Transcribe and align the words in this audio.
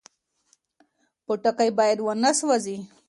پوټکی 1.25 1.69
باید 1.77 1.97
ونه 2.01 2.31
سوځي. 2.39 2.77